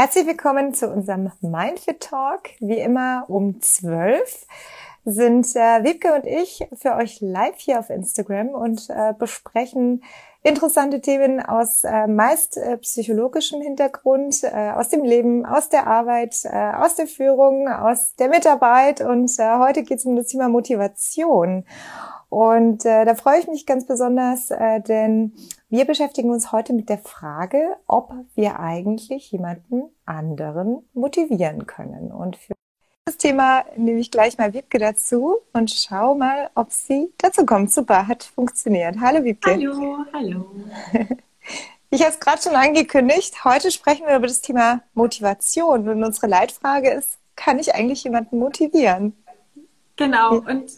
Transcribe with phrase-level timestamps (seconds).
[0.00, 2.48] Herzlich willkommen zu unserem Mindfit Talk.
[2.58, 4.46] Wie immer um 12
[5.04, 10.02] sind äh, Wiebke und ich für euch live hier auf Instagram und äh, besprechen
[10.42, 16.46] interessante Themen aus äh, meist äh, psychologischem Hintergrund, äh, aus dem Leben, aus der Arbeit,
[16.46, 20.48] äh, aus der Führung, aus der Mitarbeit und äh, heute geht es um das Thema
[20.48, 21.66] Motivation.
[22.30, 25.34] Und äh, da freue ich mich ganz besonders, äh, denn
[25.70, 32.10] wir beschäftigen uns heute mit der Frage, ob wir eigentlich jemanden anderen motivieren können.
[32.10, 32.54] Und für
[33.04, 37.72] das Thema nehme ich gleich mal Wiebke dazu und schau mal, ob sie dazu kommt.
[37.72, 38.96] Super, hat funktioniert.
[39.00, 39.52] Hallo Wiebke.
[39.52, 40.50] Hallo, hallo.
[41.92, 43.44] Ich habe es gerade schon angekündigt.
[43.44, 48.38] Heute sprechen wir über das Thema Motivation und unsere Leitfrage ist, kann ich eigentlich jemanden
[48.38, 49.12] motivieren?
[49.96, 50.70] Genau, und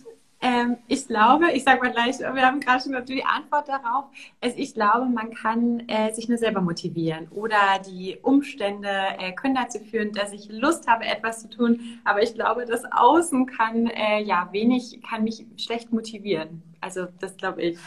[0.42, 4.06] ähm, ich glaube, ich sage mal gleich, wir haben gerade schon die Antwort darauf.
[4.40, 9.54] Also ich glaube, man kann äh, sich nur selber motivieren oder die Umstände äh, können
[9.54, 12.00] dazu führen, dass ich Lust habe, etwas zu tun.
[12.04, 16.62] Aber ich glaube, das Außen kann äh, ja wenig, kann mich schlecht motivieren.
[16.80, 17.78] Also das glaube ich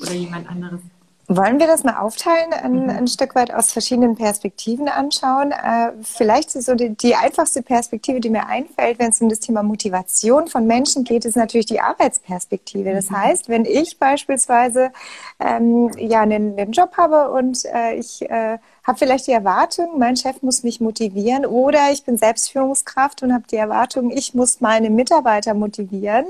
[0.00, 0.80] oder jemand anderes.
[1.28, 2.90] Wollen wir das mal aufteilen, ein, mhm.
[2.90, 5.50] ein Stück weit aus verschiedenen Perspektiven anschauen?
[5.50, 9.64] Äh, vielleicht so die, die, einfachste Perspektive, die mir einfällt, wenn es um das Thema
[9.64, 12.92] Motivation von Menschen geht, ist natürlich die Arbeitsperspektive.
[12.92, 13.16] Das mhm.
[13.16, 14.92] heißt, wenn ich beispielsweise
[15.40, 20.16] ähm, ja einen, einen, Job habe und äh, ich äh, habe vielleicht die Erwartung, mein
[20.16, 24.90] Chef muss mich motivieren oder ich bin Selbstführungskraft und habe die Erwartung, ich muss meine
[24.90, 26.26] Mitarbeiter motivieren.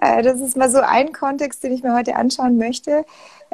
[0.00, 3.04] Äh, das ist mal so ein Kontext, den ich mir heute anschauen möchte.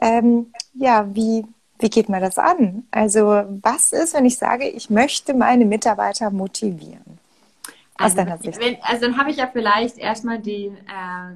[0.00, 1.44] Ähm, ja, wie,
[1.78, 2.84] wie geht man das an?
[2.91, 7.19] Also was ist, wenn ich sage, ich möchte meine Mitarbeiter motivieren?
[7.98, 8.61] Aus also, deiner Sicht.
[8.61, 10.80] Wenn, also dann habe ich ja vielleicht erstmal den, äh,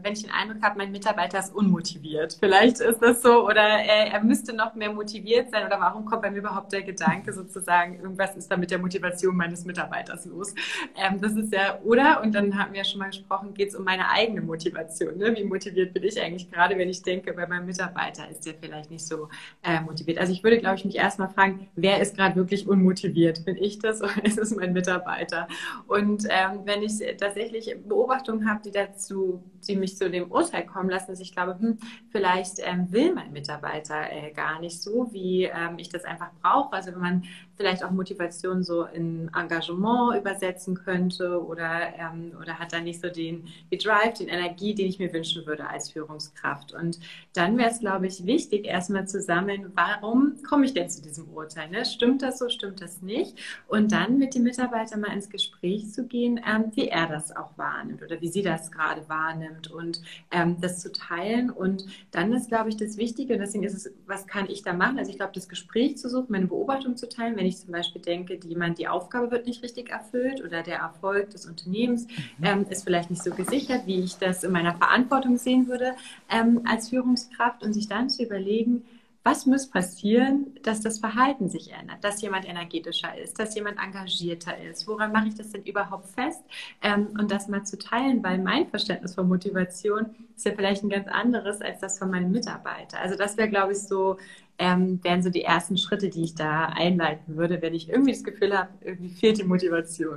[0.02, 2.36] wenn ich den Eindruck habe, mein Mitarbeiter ist unmotiviert.
[2.38, 6.20] Vielleicht ist das so oder äh, er müsste noch mehr motiviert sein oder warum kommt
[6.20, 10.54] bei mir überhaupt der Gedanke sozusagen, irgendwas ist da mit der Motivation meines Mitarbeiters los.
[10.96, 13.74] Ähm, das ist ja, oder, und dann haben wir ja schon mal gesprochen, geht es
[13.74, 15.16] um meine eigene Motivation.
[15.16, 15.34] Ne?
[15.34, 18.90] Wie motiviert bin ich eigentlich gerade, wenn ich denke, bei meinem Mitarbeiter ist der vielleicht
[18.90, 19.28] nicht so
[19.62, 20.18] äh, motiviert.
[20.18, 23.46] Also ich würde, glaube ich, mich erstmal fragen, wer ist gerade wirklich unmotiviert?
[23.46, 25.48] Bin ich das oder ist es mein Mitarbeiter?
[25.86, 30.90] Und ähm, wenn ich tatsächlich Beobachtungen habe, die dazu, die mich zu dem Urteil kommen
[30.90, 31.78] lassen, dass ich glaube, hm,
[32.10, 36.72] vielleicht ähm, will mein Mitarbeiter äh, gar nicht so, wie ähm, ich das einfach brauche.
[36.72, 37.24] Also wenn man
[37.56, 43.08] vielleicht auch Motivation so in Engagement übersetzen könnte oder, ähm, oder hat da nicht so
[43.08, 46.72] den Drive, die Energie, den ich mir wünschen würde als Führungskraft.
[46.72, 46.98] Und
[47.34, 51.28] dann wäre es, glaube ich, wichtig, erstmal zu sammeln, warum komme ich denn zu diesem
[51.28, 51.68] Urteil?
[51.68, 51.84] Ne?
[51.84, 53.38] Stimmt das so, stimmt das nicht?
[53.68, 57.58] Und dann mit dem Mitarbeiter mal ins Gespräch zu gehen, ähm, wie er das auch
[57.58, 61.50] wahrnimmt oder wie sie das gerade wahrnimmt und ähm, das zu teilen.
[61.50, 64.72] Und dann ist, glaube ich, das Wichtige, und deswegen ist es, was kann ich da
[64.72, 64.98] machen?
[64.98, 68.02] Also ich glaube, das Gespräch zu suchen, meine Beobachtung zu teilen, wenn ich zum Beispiel
[68.02, 72.44] denke, jemand, die Aufgabe wird nicht richtig erfüllt oder der Erfolg des Unternehmens mhm.
[72.44, 75.92] ähm, ist vielleicht nicht so gesichert, wie ich das in meiner Verantwortung sehen würde
[76.30, 78.82] ähm, als Führungskraft und sich dann zu überlegen,
[79.22, 84.56] was muss passieren, dass das Verhalten sich ändert, dass jemand energetischer ist, dass jemand engagierter
[84.58, 84.88] ist?
[84.88, 86.42] Woran mache ich das denn überhaupt fest?
[86.80, 90.88] Ähm, und das mal zu teilen, weil mein Verständnis von Motivation ist ja vielleicht ein
[90.88, 92.98] ganz anderes als das von meinem Mitarbeiter.
[92.98, 94.16] Also das wäre, glaube ich, so,
[94.58, 98.24] ähm, wären so die ersten Schritte, die ich da einleiten würde, wenn ich irgendwie das
[98.24, 100.16] Gefühl habe, irgendwie fehlt die Motivation.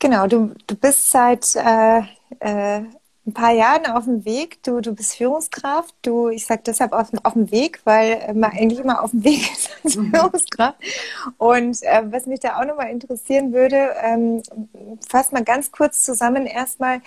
[0.00, 2.00] Genau, du, du bist seit äh,
[2.40, 2.82] äh,
[3.26, 4.62] ein paar Jahren auf dem Weg.
[4.62, 5.94] Du, du bist Führungskraft.
[6.02, 9.52] Du, ich sage deshalb auf, auf dem Weg, weil man eigentlich immer auf dem Weg
[9.52, 10.10] ist als mhm.
[10.10, 10.78] Führungskraft.
[11.38, 14.42] Und äh, was mich da auch nochmal interessieren würde, ähm,
[15.08, 17.00] fass mal ganz kurz zusammen erstmal.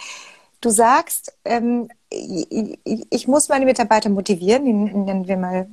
[0.62, 4.64] Du sagst, ähm, ich, ich, muss meine Mitarbeiter motivieren.
[4.64, 5.68] Nennen wir mal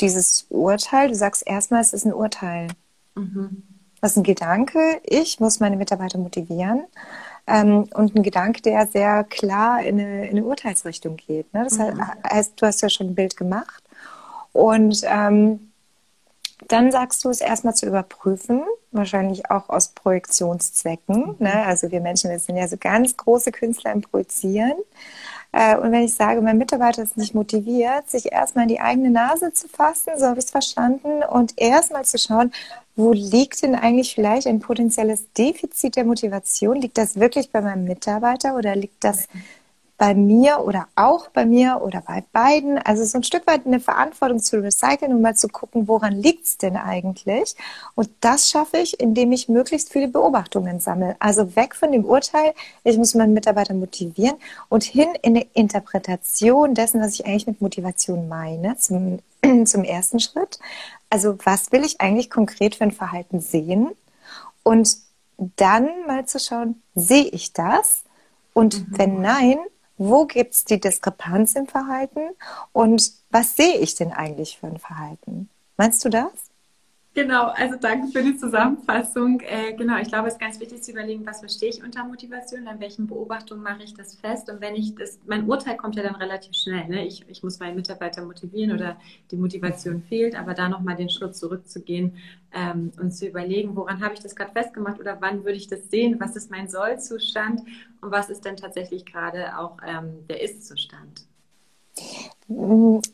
[0.00, 1.08] dieses Urteil.
[1.08, 2.68] Du sagst erstmal, es ist ein Urteil.
[3.16, 3.64] Mhm.
[4.00, 5.00] Das ist ein Gedanke.
[5.02, 6.84] Ich muss meine Mitarbeiter motivieren.
[7.46, 11.52] Ähm, und ein Gedanke, der sehr klar in eine, in eine Urteilsrichtung geht.
[11.52, 11.64] Ne?
[11.64, 12.00] Das mhm.
[12.26, 13.82] heißt, du hast ja schon ein Bild gemacht.
[14.52, 15.72] Und ähm,
[16.68, 21.16] dann sagst du es erstmal zu überprüfen, wahrscheinlich auch aus Projektionszwecken.
[21.16, 21.36] Mhm.
[21.38, 21.66] Ne?
[21.66, 24.74] Also wir Menschen, wir sind ja so ganz große Künstler im Projizieren.
[25.54, 29.10] Äh, und wenn ich sage, mein Mitarbeiter ist nicht motiviert, sich erstmal in die eigene
[29.10, 32.52] Nase zu fassen, so habe ich es verstanden, und erstmal zu schauen,
[32.96, 36.80] wo liegt denn eigentlich vielleicht ein potenzielles Defizit der Motivation?
[36.80, 39.28] Liegt das wirklich bei meinem Mitarbeiter oder liegt das
[40.04, 42.76] bei mir oder auch bei mir oder bei beiden.
[42.76, 46.44] Also so ein Stück weit eine Verantwortung zu recyceln und mal zu gucken, woran liegt
[46.44, 47.54] es denn eigentlich?
[47.94, 51.16] Und das schaffe ich, indem ich möglichst viele Beobachtungen sammle.
[51.20, 52.52] Also weg von dem Urteil,
[52.82, 54.36] ich muss meinen Mitarbeiter motivieren
[54.68, 58.76] und hin in eine Interpretation dessen, was ich eigentlich mit Motivation meine.
[58.76, 59.20] Zum
[59.64, 60.58] zum ersten Schritt.
[61.08, 63.88] Also was will ich eigentlich konkret für ein Verhalten sehen?
[64.64, 64.98] Und
[65.56, 68.02] dann mal zu schauen, sehe ich das?
[68.52, 68.98] Und mhm.
[68.98, 69.58] wenn nein,
[69.96, 72.30] wo gibt es die Diskrepanz im Verhalten?
[72.72, 75.48] Und was sehe ich denn eigentlich für ein Verhalten?
[75.76, 76.32] Meinst du das?
[77.14, 79.40] Genau, also danke für die Zusammenfassung.
[79.42, 82.66] Äh, genau, ich glaube, es ist ganz wichtig zu überlegen, was verstehe ich unter Motivation,
[82.66, 84.50] an welchen Beobachtungen mache ich das fest.
[84.50, 86.88] Und wenn ich das, mein Urteil kommt ja dann relativ schnell.
[86.88, 87.06] Ne?
[87.06, 88.96] Ich, ich muss meinen Mitarbeiter motivieren oder
[89.30, 92.16] die Motivation fehlt, aber da nochmal den Schritt zurückzugehen
[92.52, 95.88] ähm, und zu überlegen, woran habe ich das gerade festgemacht oder wann würde ich das
[95.90, 97.60] sehen, was ist mein Sollzustand
[98.00, 101.28] und was ist denn tatsächlich gerade auch ähm, der Ist-Zustand.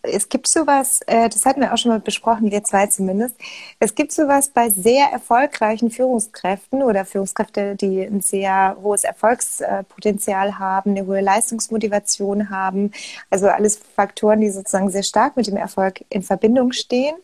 [0.03, 3.37] Es gibt sowas, äh, das hatten wir auch schon mal besprochen, wir zwei zumindest.
[3.79, 10.91] Es gibt sowas bei sehr erfolgreichen Führungskräften oder Führungskräfte, die ein sehr hohes Erfolgspotenzial haben,
[10.91, 12.91] eine hohe Leistungsmotivation haben.
[13.31, 17.15] Also alles Faktoren, die sozusagen sehr stark mit dem Erfolg in Verbindung stehen.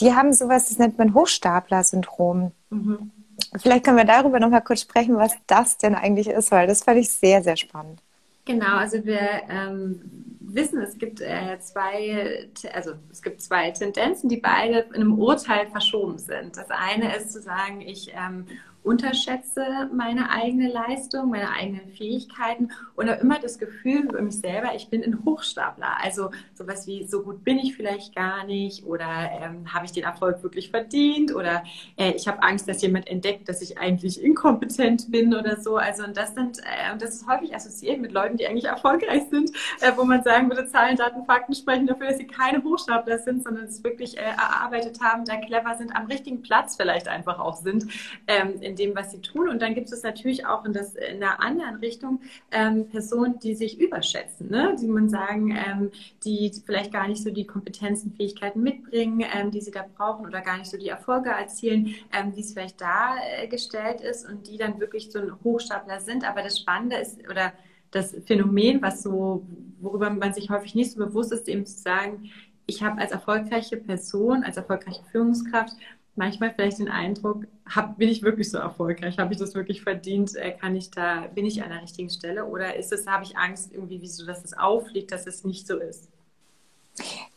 [0.00, 2.52] Die haben sowas, das nennt man Hochstapler-Syndrom.
[2.68, 3.10] Mhm.
[3.56, 6.84] Vielleicht können wir darüber noch mal kurz sprechen, was das denn eigentlich ist, weil das
[6.84, 8.00] fand ich sehr, sehr spannend.
[8.44, 10.00] Genau, also wir ähm,
[10.40, 15.68] wissen, es gibt äh, zwei, also es gibt zwei Tendenzen, die beide in einem Urteil
[15.68, 16.56] verschoben sind.
[16.56, 18.46] Das eine ist zu sagen, ich ähm,
[18.82, 24.74] unterschätze meine eigene Leistung, meine eigenen Fähigkeiten und habe immer das Gefühl über mich selber,
[24.74, 25.96] ich bin ein Hochstapler.
[26.02, 30.04] Also sowas wie, so gut bin ich vielleicht gar nicht oder ähm, habe ich den
[30.04, 31.62] Erfolg wirklich verdient oder
[31.96, 35.76] äh, ich habe Angst, dass jemand entdeckt, dass ich eigentlich inkompetent bin oder so.
[35.76, 39.24] Also und das sind, äh, und das ist häufig assoziiert mit Leuten, die eigentlich erfolgreich
[39.30, 39.50] sind,
[39.80, 43.44] äh, wo man sagen würde, Zahlen, Daten, Fakten sprechen dafür, dass sie keine Hochstapler sind,
[43.44, 47.56] sondern es wirklich äh, erarbeitet haben, da clever sind, am richtigen Platz vielleicht einfach auch
[47.56, 47.86] sind.
[48.26, 49.48] Ähm, in dem, was sie tun.
[49.48, 52.20] Und dann gibt es natürlich auch in, das, in der anderen Richtung
[52.50, 54.74] ähm, Personen, die sich überschätzen, ne?
[54.80, 55.90] die man sagen, ähm,
[56.24, 60.40] die vielleicht gar nicht so die Kompetenzen, Fähigkeiten mitbringen, ähm, die sie da brauchen oder
[60.40, 64.56] gar nicht so die Erfolge erzielen, ähm, wie es vielleicht dargestellt äh, ist und die
[64.56, 66.28] dann wirklich so ein Hochstapler sind.
[66.28, 67.52] Aber das Spannende ist, oder
[67.90, 69.46] das Phänomen, was so,
[69.80, 72.30] worüber man sich häufig nicht so bewusst ist, eben zu sagen,
[72.66, 75.74] ich habe als erfolgreiche Person, als erfolgreiche Führungskraft
[76.14, 79.18] manchmal vielleicht den Eindruck, hab, bin ich wirklich so erfolgreich?
[79.18, 80.36] Habe ich das wirklich verdient?
[80.36, 82.44] Äh, kann ich da, bin ich an der richtigen Stelle?
[82.44, 85.78] Oder ist es, habe ich Angst irgendwie, wieso, dass es auffliegt, dass es nicht so
[85.78, 86.08] ist?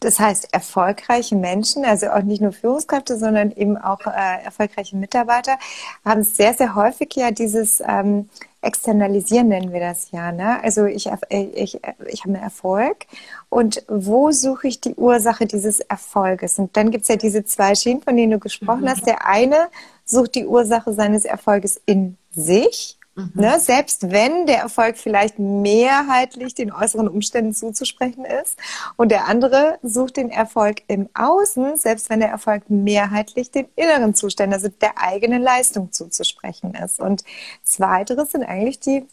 [0.02, 5.58] Das heißt, erfolgreiche Menschen, also auch nicht nur Führungskräfte, sondern eben auch äh, erfolgreiche Mitarbeiter,
[6.04, 8.30] haben sehr, sehr häufig ja dieses ähm,
[8.66, 10.32] Externalisieren nennen wir das ja.
[10.32, 10.62] Ne?
[10.64, 13.06] Also ich, ich, ich habe einen Erfolg
[13.50, 16.60] und wo suche ich die Ursache dieses Erfolges?
[16.60, 18.90] Und dann gibt es ja diese zwei Schienen, von denen du gesprochen mhm.
[18.90, 19.06] hast.
[19.06, 19.68] Der eine
[20.04, 23.32] sucht die Ursache seines Erfolges in sich Mhm.
[23.34, 23.60] Ne?
[23.60, 28.58] Selbst wenn der Erfolg vielleicht mehrheitlich den äußeren Umständen zuzusprechen ist
[28.98, 34.16] und der andere sucht den Erfolg im Außen, selbst wenn der Erfolg mehrheitlich den inneren
[34.16, 37.00] Zuständen, also der eigenen Leistung zuzusprechen ist.
[37.00, 37.24] Und
[37.64, 39.08] zweiteres sind eigentlich die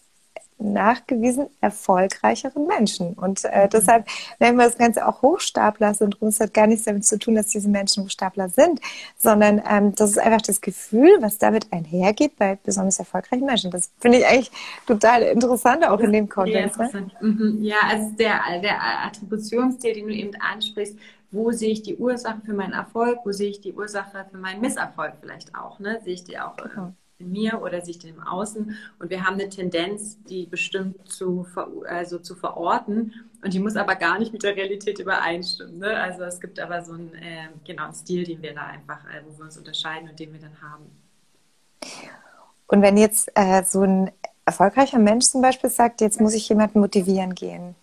[0.58, 3.14] nachgewiesen erfolgreicheren Menschen.
[3.14, 3.70] Und äh, mhm.
[3.70, 4.06] deshalb
[4.38, 6.28] nennen wir das Ganze auch Hochstapler-Syndrom.
[6.28, 8.80] Es hat gar nichts damit zu tun, dass diese Menschen Hochstapler sind,
[9.18, 13.70] sondern ähm, das ist einfach das Gefühl, was damit einhergeht bei besonders erfolgreichen Menschen.
[13.70, 14.50] Das finde ich eigentlich
[14.86, 16.78] total interessant, auch in dem Kontext.
[16.78, 17.10] Ne?
[17.20, 17.58] Mhm.
[17.62, 20.96] Ja, also der, der Attributionsstil, den du eben ansprichst,
[21.30, 24.60] wo sehe ich die Ursache für meinen Erfolg, wo sehe ich die Ursache für meinen
[24.60, 25.98] Misserfolg vielleicht auch, ne?
[26.04, 28.76] Sehe ich die auch genau in mir oder sich im Außen.
[28.98, 31.46] Und wir haben eine Tendenz, die bestimmt zu,
[31.88, 33.12] also zu verorten.
[33.42, 35.78] Und die muss aber gar nicht mit der Realität übereinstimmen.
[35.78, 35.96] Ne?
[35.96, 39.22] Also es gibt aber so einen, äh, genau, einen Stil, den wir da einfach, äh,
[39.26, 40.84] wo wir uns unterscheiden und den wir dann haben.
[42.66, 44.10] Und wenn jetzt äh, so ein
[44.44, 47.74] erfolgreicher Mensch zum Beispiel sagt, jetzt muss ich jemanden motivieren gehen.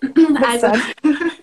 [0.44, 0.68] also,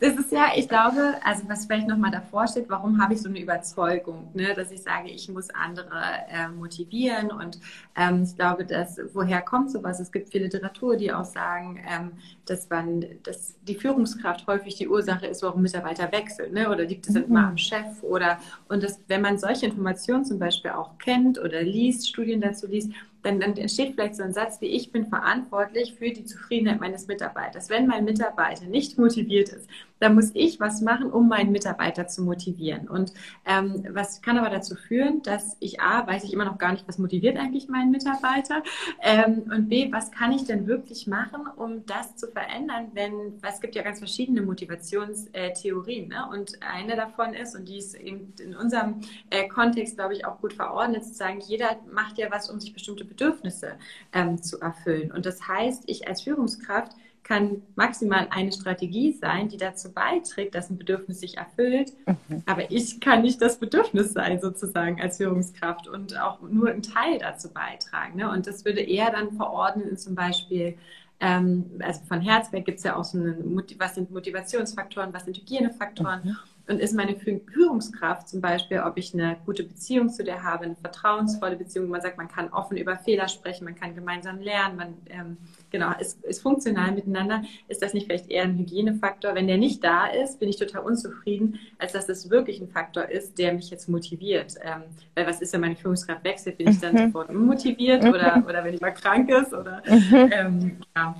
[0.00, 3.28] das ist ja, ich glaube, also was vielleicht nochmal davor steht, warum habe ich so
[3.28, 6.00] eine Überzeugung, ne, dass ich sage, ich muss andere
[6.30, 7.58] äh, motivieren und
[7.96, 10.00] ähm, ich glaube, dass, woher kommt sowas?
[10.00, 12.12] Es gibt viel Literatur, die auch sagen, ähm,
[12.46, 17.08] dass man, dass die Führungskraft häufig die Ursache ist, warum Mitarbeiter wechseln, ne, oder liegt
[17.08, 17.24] es mhm.
[17.24, 18.38] immer am Chef oder,
[18.68, 22.92] und das, wenn man solche Informationen zum Beispiel auch kennt oder liest, Studien dazu liest,
[23.28, 27.06] dann, dann entsteht vielleicht so ein Satz wie, ich bin verantwortlich für die Zufriedenheit meines
[27.06, 27.68] Mitarbeiters.
[27.68, 29.68] Wenn mein Mitarbeiter nicht motiviert ist,
[30.00, 32.88] dann muss ich was machen, um meinen Mitarbeiter zu motivieren.
[32.88, 33.12] Und
[33.44, 36.86] ähm, was kann aber dazu führen, dass ich A, weiß ich immer noch gar nicht,
[36.86, 38.62] was motiviert eigentlich meinen Mitarbeiter
[39.02, 43.60] ähm, und B, was kann ich denn wirklich machen, um das zu verändern, wenn, es
[43.60, 46.28] gibt ja ganz verschiedene Motivationstheorien ne?
[46.30, 50.40] und eine davon ist, und die ist eben in unserem äh, Kontext, glaube ich, auch
[50.40, 53.72] gut verordnet, zu sagen, jeder macht ja was, um sich bestimmte Bedürfnisse
[54.12, 55.10] ähm, zu erfüllen.
[55.12, 56.92] Und das heißt, ich als Führungskraft
[57.24, 61.92] kann maximal eine Strategie sein, die dazu beiträgt, dass ein Bedürfnis sich erfüllt.
[62.06, 62.42] Mhm.
[62.46, 67.18] Aber ich kann nicht das Bedürfnis sein, sozusagen als Führungskraft und auch nur einen Teil
[67.18, 68.16] dazu beitragen.
[68.16, 68.30] Ne?
[68.30, 70.78] Und das würde eher dann verordnen in zum Beispiel
[71.20, 73.36] ähm, also von Herzberg gibt es ja auch so eine,
[73.78, 76.20] was sind Motivationsfaktoren, was sind Hygienefaktoren.
[76.24, 76.36] Mhm.
[76.68, 80.76] Und ist meine Führungskraft zum Beispiel, ob ich eine gute Beziehung zu der habe, eine
[80.76, 84.94] vertrauensvolle Beziehung, man sagt, man kann offen über Fehler sprechen, man kann gemeinsam lernen, man
[85.08, 85.38] ähm,
[85.70, 89.34] genau, ist, ist funktional miteinander, ist das nicht vielleicht eher ein Hygienefaktor?
[89.34, 93.06] Wenn der nicht da ist, bin ich total unzufrieden, als dass das wirklich ein Faktor
[93.06, 94.56] ist, der mich jetzt motiviert.
[94.62, 94.82] Ähm,
[95.14, 96.58] weil was ist, wenn meine Führungskraft wechselt?
[96.58, 97.06] Bin ich dann mhm.
[97.06, 99.54] sofort unmotiviert oder, oder wenn ich mal krank ist?
[99.54, 100.32] Oder, mhm.
[100.32, 101.14] ähm, ja.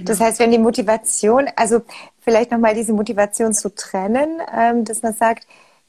[0.00, 1.82] Das heißt, wenn die Motivation, also
[2.20, 5.46] vielleicht nochmal diese Motivation zu trennen, ähm, dass man sagt,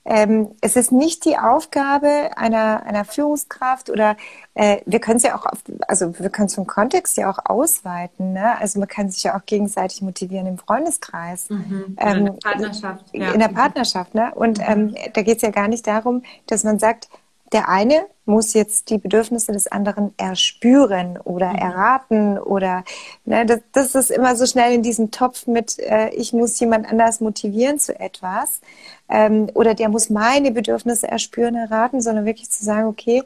[0.08, 4.16] ähm, es ist nicht die Aufgabe einer, einer Führungskraft oder
[4.54, 7.40] äh, wir können es ja auch, auf, also wir können es vom Kontext ja auch
[7.44, 8.34] ausweiten.
[8.34, 8.56] Ne?
[8.60, 11.50] Also man kann sich ja auch gegenseitig motivieren im Freundeskreis.
[11.50, 11.98] Mhm.
[11.98, 13.06] Ähm, in der Partnerschaft.
[13.14, 13.32] Ja.
[13.32, 14.14] In der Partnerschaft.
[14.14, 14.32] Ne?
[14.36, 14.66] Und mhm.
[14.68, 17.10] ähm, da geht es ja gar nicht darum, dass man sagt,
[17.52, 21.56] der eine muss jetzt die Bedürfnisse des anderen erspüren oder mhm.
[21.56, 22.84] erraten oder
[23.26, 26.90] ne, das, das ist immer so schnell in diesem Topf mit, äh, ich muss jemand
[26.90, 28.62] anders motivieren zu etwas
[29.08, 33.24] ähm, oder der muss meine Bedürfnisse erspüren, erraten, sondern wirklich zu sagen, okay,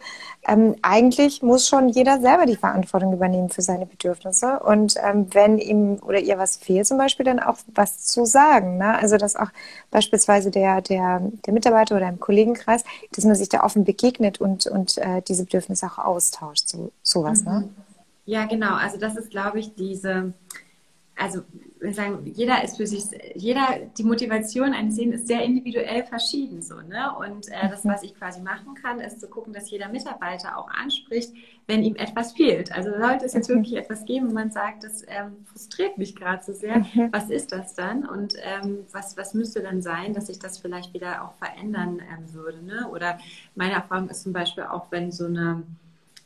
[0.48, 5.58] ähm, eigentlich muss schon jeder selber die Verantwortung übernehmen für seine Bedürfnisse und ähm, wenn
[5.58, 8.78] ihm oder ihr was fehlt zum Beispiel, dann auch was zu sagen.
[8.78, 8.98] Ne?
[8.98, 9.50] Also dass auch
[9.92, 14.68] beispielsweise der, der, der Mitarbeiter oder im Kollegenkreis, dass man sich da offen begegnet und,
[14.68, 17.44] und äh, diese Bedürfnisse auch austauscht, so, sowas.
[17.44, 17.52] Ne?
[17.52, 17.58] Mhm.
[17.58, 17.70] Ne?
[18.26, 18.76] Ja, genau.
[18.76, 20.34] Also das ist, glaube ich, diese
[21.20, 21.42] also
[21.82, 23.04] wir sagen, jeder ist für sich,
[23.36, 27.14] jeder, die Motivation eines jeden ist sehr individuell verschieden so, ne?
[27.18, 30.70] Und äh, das, was ich quasi machen kann, ist zu gucken, dass jeder Mitarbeiter auch
[30.70, 31.34] anspricht,
[31.68, 32.72] wenn ihm etwas fehlt.
[32.72, 33.56] Also sollte es jetzt mhm.
[33.56, 37.10] wirklich etwas geben, wo man sagt, das ähm, frustriert mich gerade so sehr, mhm.
[37.12, 38.06] was ist das dann?
[38.06, 42.34] Und ähm, was, was müsste dann sein, dass sich das vielleicht wieder auch verändern ähm,
[42.34, 42.90] würde, ne?
[42.92, 43.20] Oder
[43.56, 45.64] meine Erfahrung ist zum Beispiel auch, wenn so eine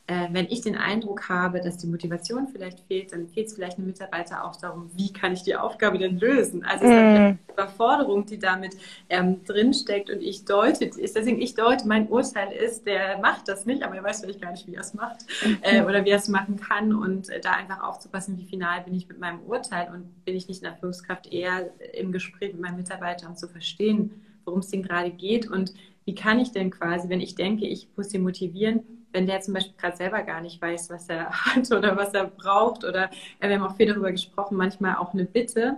[0.06, 3.78] äh, wenn ich den Eindruck habe, dass die Motivation vielleicht fehlt, dann fehlt es vielleicht
[3.78, 6.62] einem Mitarbeiter auch darum, wie kann ich die Aufgabe denn lösen?
[6.62, 7.52] Also es ist eine mm.
[7.52, 8.76] Überforderung, die damit
[9.08, 13.64] ähm, drinsteckt und ich deute, ist deswegen ich deute, mein Urteil ist, der macht das
[13.64, 15.24] nicht, aber er weiß vielleicht gar nicht, wie er es macht
[15.62, 18.94] äh, oder wie er es machen kann und äh, da einfach aufzupassen, wie final bin
[18.94, 22.60] ich mit meinem Urteil und bin ich nicht in der Führungskraft eher im Gespräch mit
[22.60, 25.72] meinem Mitarbeiter, um zu verstehen, worum es denn gerade geht und
[26.04, 28.82] wie kann ich denn quasi, wenn ich denke, ich muss sie motivieren,
[29.14, 32.26] wenn der zum Beispiel gerade selber gar nicht weiß, was er hat oder was er
[32.26, 35.76] braucht oder äh, wir haben auch viel darüber gesprochen, manchmal auch eine Bitte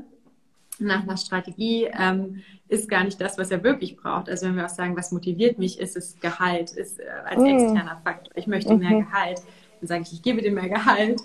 [0.79, 4.29] nach einer Strategie ähm, ist gar nicht das, was er wirklich braucht.
[4.29, 7.47] Also wenn wir auch sagen, was motiviert mich, ist es Gehalt, ist äh, als mhm.
[7.47, 8.33] externer Faktor.
[8.37, 9.07] Ich möchte mehr mhm.
[9.07, 9.41] Gehalt.
[9.81, 11.21] Dann sage ich, ich gebe dir mehr Gehalt.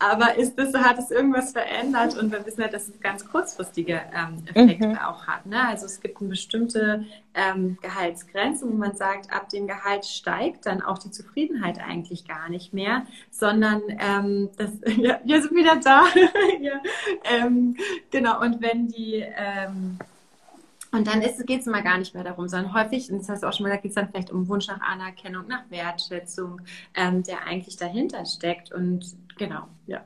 [0.00, 2.16] Aber ist das, hat es irgendwas verändert?
[2.16, 4.98] Und wir wissen ja, dass es ganz kurzfristige ähm, Effekte mhm.
[4.98, 5.44] auch hat.
[5.44, 5.66] Ne?
[5.66, 7.04] Also es gibt eine bestimmte
[7.34, 12.48] ähm, Gehaltsgrenze, wo man sagt, ab dem Gehalt steigt dann auch die Zufriedenheit eigentlich gar
[12.48, 16.04] nicht mehr, sondern ähm, das, ja, wir sind wieder da.
[16.60, 16.80] ja,
[17.24, 17.76] ähm,
[18.10, 19.98] genau, und wenn die ähm,
[20.92, 23.48] und dann geht es mal gar nicht mehr darum, sondern häufig, und das hast du
[23.48, 26.60] auch schon mal gesagt, geht es dann vielleicht um Wunsch nach Anerkennung, nach Wertschätzung,
[26.94, 28.72] ähm, der eigentlich dahinter steckt.
[28.72, 30.04] Und genau, ja.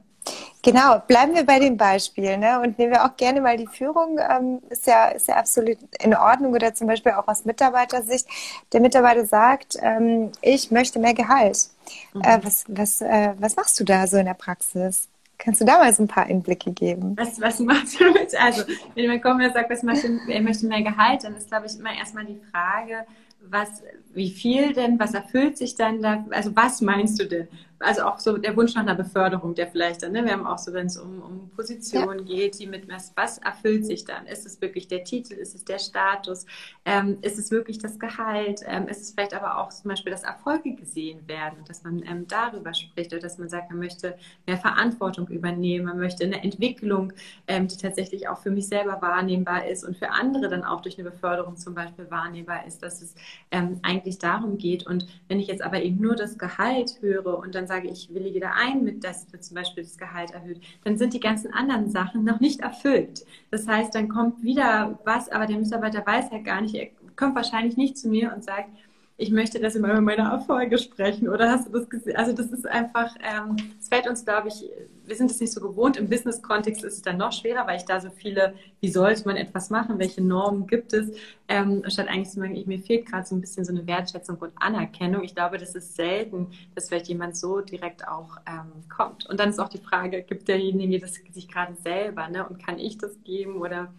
[0.64, 2.60] Genau, bleiben wir bei dem Beispiel ne?
[2.60, 6.14] und nehmen wir auch gerne mal die Führung, ähm, ist, ja, ist ja absolut in
[6.14, 8.28] Ordnung oder zum Beispiel auch aus Mitarbeitersicht.
[8.72, 11.68] Der Mitarbeiter sagt, ähm, ich möchte mehr Gehalt.
[12.14, 12.22] Mhm.
[12.22, 15.08] Äh, was, was, äh, was machst du da so in der Praxis?
[15.44, 17.16] Kannst du da mal so ein paar Einblicke geben?
[17.16, 18.32] Was, was machst du mit?
[18.40, 18.62] Also,
[18.94, 21.92] wenn jemand kommt und sagt, was er möchte mehr Gehalt, dann ist, glaube ich, immer
[21.92, 23.04] erstmal die Frage,
[23.48, 23.82] was,
[24.14, 27.48] wie viel denn, was erfüllt sich dann da, also was meinst du denn?
[27.82, 30.58] Also auch so der Wunsch nach einer Beförderung, der vielleicht dann, ne, wir haben auch
[30.58, 32.36] so, wenn es um, um Positionen ja.
[32.36, 34.26] geht, die mit was, was erfüllt sich dann?
[34.26, 35.34] Ist es wirklich der Titel?
[35.34, 36.46] Ist es der Status?
[36.84, 38.62] Ähm, ist es wirklich das Gehalt?
[38.66, 42.02] Ähm, ist es vielleicht aber auch zum Beispiel, dass Erfolge gesehen werden und dass man
[42.06, 46.42] ähm, darüber spricht oder dass man sagt, man möchte mehr Verantwortung übernehmen, man möchte eine
[46.42, 47.12] Entwicklung,
[47.46, 50.98] ähm, die tatsächlich auch für mich selber wahrnehmbar ist und für andere dann auch durch
[50.98, 53.14] eine Beförderung zum Beispiel wahrnehmbar ist, dass es
[53.50, 54.86] ähm, eigentlich darum geht.
[54.86, 58.38] Und wenn ich jetzt aber eben nur das Gehalt höre und dann sage, ich willige
[58.38, 61.88] da ein, mit dass wird zum Beispiel das Gehalt erhöht, dann sind die ganzen anderen
[61.88, 63.24] Sachen noch nicht erfüllt.
[63.50, 67.34] Das heißt, dann kommt wieder was, aber der Mitarbeiter weiß halt gar nicht, er kommt
[67.34, 68.68] wahrscheinlich nicht zu mir und sagt,
[69.16, 71.28] ich möchte, dass Sie mal über meine Erfolge sprechen.
[71.28, 72.16] Oder hast du das gesehen?
[72.16, 74.64] Also das ist einfach, ähm, es ähm, fällt uns, glaube ich,
[75.04, 75.96] wir sind es nicht so gewohnt.
[75.96, 79.36] Im Business-Kontext ist es dann noch schwerer, weil ich da so viele, wie sollte man
[79.36, 81.10] etwas machen, welche Normen gibt es,
[81.48, 84.36] ähm, statt eigentlich zu sagen, ich, mir fehlt gerade so ein bisschen so eine Wertschätzung
[84.38, 85.22] und Anerkennung.
[85.22, 89.26] Ich glaube, das ist selten, dass vielleicht jemand so direkt auch ähm, kommt.
[89.26, 92.48] Und dann ist auch die Frage, gibt derjenige das sich gerade selber, ne?
[92.48, 93.92] Und kann ich das geben oder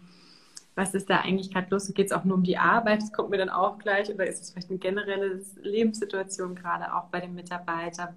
[0.74, 1.92] was ist da eigentlich gerade los?
[1.94, 3.02] Geht es auch nur um die Arbeit?
[3.02, 4.12] Das kommt mir dann auch gleich.
[4.12, 8.14] Oder ist es vielleicht eine generelle Lebenssituation gerade auch bei dem Mitarbeiter?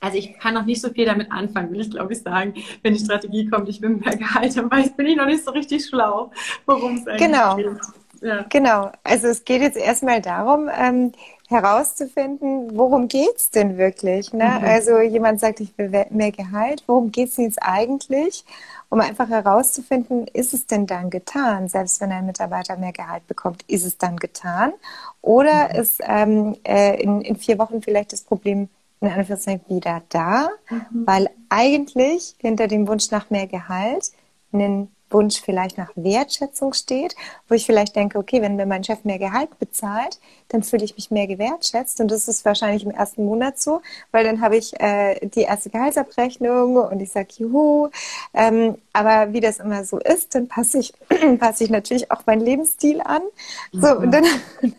[0.00, 2.54] Also ich kann noch nicht so viel damit anfangen, will ich glaube ich sagen.
[2.82, 5.50] Wenn die Strategie kommt, ich will mehr Gehalt, dann weiß, bin ich noch nicht so
[5.50, 6.30] richtig schlau,
[6.66, 7.56] worum es eigentlich genau.
[7.56, 7.66] geht.
[8.20, 8.42] Ja.
[8.48, 8.92] Genau.
[9.04, 11.12] Also es geht jetzt erstmal darum, ähm,
[11.48, 14.32] herauszufinden, worum geht es denn wirklich?
[14.32, 14.44] Ne?
[14.44, 14.64] Mhm.
[14.64, 16.82] Also jemand sagt, ich will mehr Gehalt.
[16.86, 18.44] Worum geht es denn jetzt eigentlich?
[18.90, 21.68] Um einfach herauszufinden, ist es denn dann getan?
[21.68, 24.72] Selbst wenn ein Mitarbeiter mehr Gehalt bekommt, ist es dann getan?
[25.20, 25.80] Oder mhm.
[25.80, 28.68] ist ähm, äh, in, in vier Wochen vielleicht das Problem
[29.00, 30.48] in Anführungszeichen wieder da?
[30.70, 31.06] Mhm.
[31.06, 34.10] Weil eigentlich hinter dem Wunsch nach mehr Gehalt
[34.52, 37.14] ein Wunsch vielleicht nach Wertschätzung steht,
[37.48, 40.96] wo ich vielleicht denke, okay, wenn mir mein Chef mehr Gehalt bezahlt, dann fühle ich
[40.96, 42.00] mich mehr gewertschätzt.
[42.00, 45.70] Und das ist wahrscheinlich im ersten Monat so, weil dann habe ich äh, die erste
[45.70, 47.88] Gehaltsabrechnung und ich sage, juhu.
[48.34, 50.92] Ähm, aber wie das immer so ist, dann passe ich,
[51.38, 53.22] passe ich natürlich auch meinen Lebensstil an.
[53.72, 54.02] So, mhm.
[54.02, 54.24] und dann,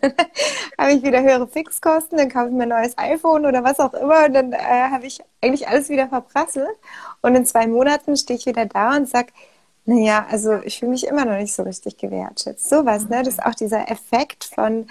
[0.02, 0.14] dann
[0.78, 3.94] habe ich wieder höhere Fixkosten, dann kaufe ich mir ein neues iPhone oder was auch
[3.94, 4.58] immer und dann äh,
[4.92, 6.78] habe ich eigentlich alles wieder verprasselt.
[7.22, 9.28] Und in zwei Monaten stehe ich wieder da und sage,
[9.90, 12.70] naja, also ich fühle mich immer noch nicht so richtig gewertschätzt.
[12.70, 13.24] Sowas, ne?
[13.24, 14.86] Das ist auch dieser Effekt von,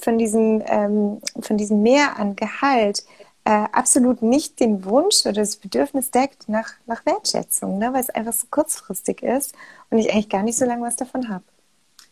[0.00, 3.04] von, diesem, ähm, von diesem Mehr an Gehalt
[3.44, 7.92] äh, absolut nicht den Wunsch oder das Bedürfnis deckt nach, nach Wertschätzung, ne?
[7.92, 9.54] weil es einfach so kurzfristig ist
[9.90, 11.44] und ich eigentlich gar nicht so lange was davon habe.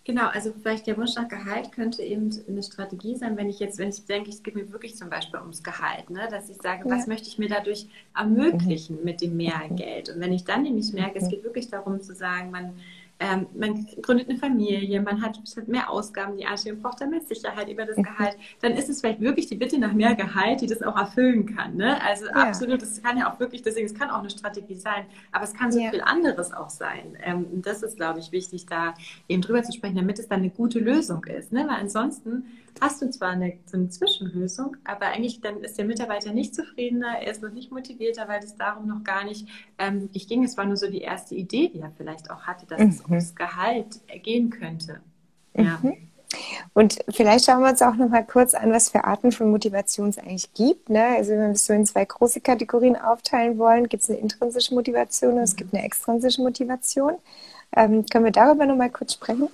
[0.07, 3.77] Genau, also vielleicht der Wunsch nach Gehalt könnte eben eine Strategie sein, wenn ich jetzt,
[3.79, 6.29] wenn ich denke, es geht mir wirklich zum Beispiel ums Gehalt, ne?
[6.31, 6.95] dass ich sage, ja.
[6.95, 9.05] was möchte ich mir dadurch ermöglichen mhm.
[9.05, 10.11] mit dem Mehrgeld?
[10.11, 11.31] Und wenn ich dann nämlich merke, es mhm.
[11.31, 12.75] geht wirklich darum zu sagen, man
[13.19, 17.23] ähm, man gründet eine Familie, man hat, hat mehr Ausgaben, die anstehen, braucht dann mehr
[17.23, 18.03] Sicherheit über das mhm.
[18.03, 21.47] Gehalt, dann ist es vielleicht wirklich die Bitte nach mehr Gehalt, die das auch erfüllen
[21.55, 21.77] kann.
[21.77, 22.01] Ne?
[22.03, 22.33] Also ja.
[22.33, 25.55] absolut, das kann ja auch wirklich, deswegen, es kann auch eine Strategie sein, aber es
[25.55, 25.91] kann so ja.
[25.91, 27.17] viel anderes auch sein.
[27.23, 28.93] Ähm, und das ist, glaube ich, wichtig, da
[29.29, 31.53] eben drüber zu sprechen, damit es dann eine gute Lösung ist.
[31.53, 31.67] Ne?
[31.67, 32.45] Weil ansonsten
[32.81, 37.19] hast du zwar eine, so eine Zwischenlösung, aber eigentlich dann ist der Mitarbeiter nicht zufriedener,
[37.21, 40.45] er ist noch nicht motivierter, weil es darum noch gar nicht ähm, ich ging.
[40.45, 42.89] Es war nur so die erste Idee, die er vielleicht auch hatte, dass mhm.
[42.89, 45.01] es ums Gehalt gehen könnte.
[45.55, 45.79] Ja.
[45.83, 45.97] Mhm.
[46.75, 50.09] Und vielleicht schauen wir uns auch noch mal kurz an, was für Arten von Motivation
[50.09, 50.91] es eigentlich gibt.
[50.91, 51.03] Ne?
[51.17, 54.75] Also wenn wir es so in zwei große Kategorien aufteilen wollen, gibt es eine intrinsische
[54.75, 57.15] Motivation und es gibt eine extrinsische Motivation.
[57.75, 59.49] Ähm, können wir darüber noch mal kurz sprechen?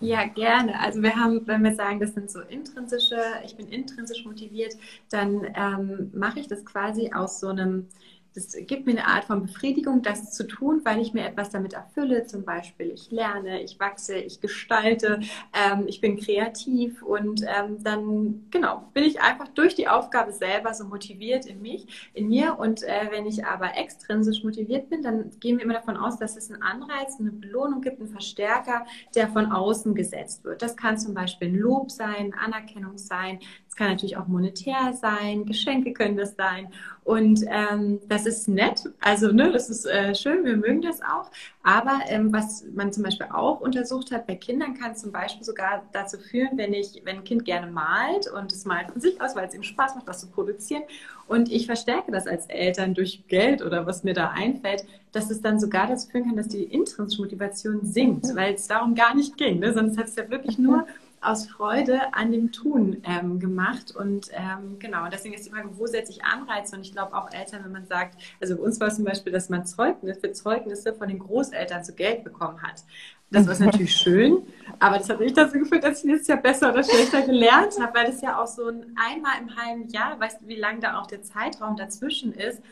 [0.00, 0.78] Ja, gerne.
[0.80, 4.74] Also wir haben, wenn wir sagen, das sind so intrinsische, ich bin intrinsisch motiviert,
[5.10, 7.88] dann ähm, mache ich das quasi aus so einem
[8.34, 11.72] das gibt mir eine Art von Befriedigung, das zu tun, weil ich mir etwas damit
[11.72, 12.26] erfülle.
[12.26, 15.20] Zum Beispiel, ich lerne, ich wachse, ich gestalte,
[15.52, 20.74] ähm, ich bin kreativ und ähm, dann, genau, bin ich einfach durch die Aufgabe selber
[20.74, 22.58] so motiviert in mich, in mir.
[22.58, 26.36] Und äh, wenn ich aber extrinsisch motiviert bin, dann gehen wir immer davon aus, dass
[26.36, 30.60] es einen Anreiz, eine Belohnung gibt, einen Verstärker, der von außen gesetzt wird.
[30.60, 33.38] Das kann zum Beispiel ein Lob sein, Anerkennung sein,
[33.74, 36.68] es kann natürlich auch monetär sein, Geschenke können das sein.
[37.02, 41.28] Und ähm, das ist nett, also ne, das ist äh, schön, wir mögen das auch.
[41.64, 45.82] Aber ähm, was man zum Beispiel auch untersucht hat bei Kindern, kann zum Beispiel sogar
[45.92, 49.34] dazu führen, wenn ich, wenn ein Kind gerne malt und es malt von sich aus,
[49.34, 50.84] weil es ihm Spaß macht, was zu produzieren,
[51.26, 55.40] und ich verstärke das als Eltern durch Geld oder was mir da einfällt, dass es
[55.40, 59.36] dann sogar dazu führen kann, dass die intrinsische Motivation sinkt, weil es darum gar nicht
[59.36, 59.60] ging.
[59.60, 59.72] Ne?
[59.72, 60.86] Sonst hat es ja wirklich nur
[61.24, 63.94] aus Freude an dem Tun ähm, gemacht.
[63.94, 66.76] Und ähm, genau, deswegen ist die Frage, wo setze ich Anreize?
[66.76, 69.32] Und ich glaube auch Eltern, wenn man sagt, also bei uns war es zum Beispiel,
[69.32, 72.84] dass man Zeugnis für Zeugnisse von den Großeltern zu Geld bekommen hat.
[73.30, 74.46] Das war natürlich schön,
[74.78, 77.94] aber das hat nicht dazu geführt, dass ich dieses Jahr besser oder schlechter gelernt habe,
[77.94, 81.00] weil das ja auch so ein einmal im halben Jahr, weißt du, wie lang da
[81.00, 82.62] auch der Zeitraum dazwischen ist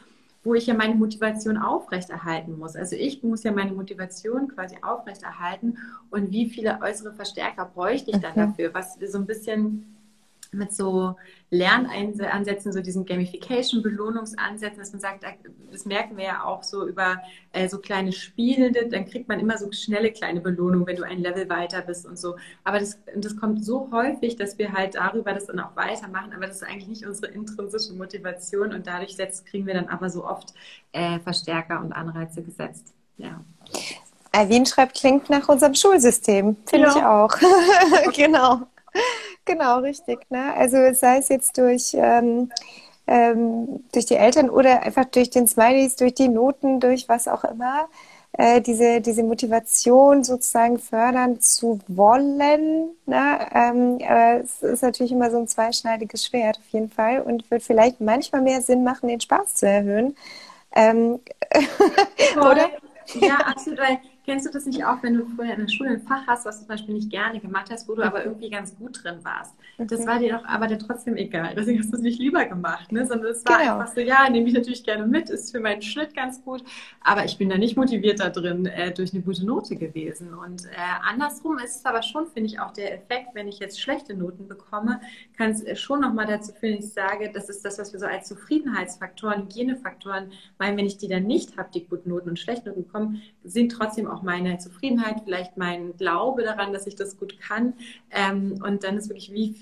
[0.45, 2.75] wo ich ja meine Motivation aufrechterhalten muss.
[2.75, 5.79] Also ich muss ja meine Motivation quasi aufrechterhalten.
[6.11, 9.87] Und wie viele äußere Verstärker bräuchte ich dann dafür, was so ein bisschen
[10.53, 11.17] mit so
[11.51, 15.25] Lernansätzen, so diesen Gamification-Belohnungsansätzen, dass man sagt,
[15.71, 17.19] das merken wir ja auch so über
[17.53, 21.19] äh, so kleine Spiele, dann kriegt man immer so schnelle kleine Belohnungen, wenn du ein
[21.19, 22.37] Level weiter bist und so.
[22.65, 26.47] Aber das, das kommt so häufig, dass wir halt darüber das dann auch weitermachen, aber
[26.47, 30.25] das ist eigentlich nicht unsere intrinsische Motivation und dadurch setzt, kriegen wir dann aber so
[30.25, 30.55] oft
[30.93, 32.95] äh, Verstärker und Anreize gesetzt.
[33.17, 33.41] Ja.
[34.33, 36.57] Erwin schreibt, klingt nach unserem Schulsystem.
[36.67, 36.97] Finde ja.
[36.97, 38.13] ich auch.
[38.15, 38.67] genau.
[39.45, 40.31] Genau, richtig.
[40.31, 40.55] Ne?
[40.55, 42.51] Also sei es jetzt durch, ähm,
[43.07, 47.45] ähm, durch die Eltern oder einfach durch den Smileys, durch die Noten, durch was auch
[47.45, 47.89] immer,
[48.33, 52.91] äh, diese, diese Motivation sozusagen fördern zu wollen.
[53.07, 53.39] Ne?
[53.55, 57.63] Ähm, aber es ist natürlich immer so ein zweischneidiges Schwert auf jeden Fall und wird
[57.63, 60.17] vielleicht manchmal mehr Sinn machen, den Spaß zu erhöhen.
[60.75, 61.21] Ähm,
[62.37, 62.71] oder?
[63.15, 66.03] Ja, absolut, weil Kennst du das nicht auch, wenn du vorher in der Schule ein
[66.03, 68.75] Fach hast, was du zum Beispiel nicht gerne gemacht hast, wo du aber irgendwie ganz
[68.77, 69.55] gut drin warst?
[69.79, 71.55] Das war dir doch aber dir trotzdem egal.
[71.57, 73.07] Deswegen hast du es nicht lieber gemacht, ne?
[73.07, 73.79] sondern es war genau.
[73.79, 76.63] einfach so, ja, nehme ich natürlich gerne mit, ist für meinen Schnitt ganz gut,
[77.01, 80.35] aber ich bin da nicht motiviert da drin äh, durch eine gute Note gewesen.
[80.35, 80.71] Und äh,
[81.09, 84.47] andersrum ist es aber schon, finde ich, auch der Effekt, wenn ich jetzt schlechte Noten
[84.47, 85.01] bekomme,
[85.37, 88.07] kann es äh, schon nochmal dazu führen, ich sage, das ist das, was wir so
[88.07, 92.69] als Zufriedenheitsfaktoren, Hygienefaktoren meinen, wenn ich die dann nicht habe, die guten Noten und schlechte
[92.69, 97.41] Noten bekommen, sind trotzdem auch meine Zufriedenheit, vielleicht mein Glaube daran, dass ich das gut
[97.41, 97.75] kann.
[98.11, 99.62] Ähm, und dann ist wirklich, wie viel